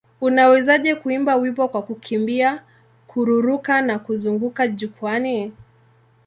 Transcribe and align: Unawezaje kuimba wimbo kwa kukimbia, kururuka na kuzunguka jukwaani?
Unawezaje 0.21 0.95
kuimba 0.95 1.35
wimbo 1.35 1.67
kwa 1.67 1.81
kukimbia, 1.81 2.63
kururuka 3.07 3.81
na 3.81 3.99
kuzunguka 3.99 4.67
jukwaani? 4.67 5.51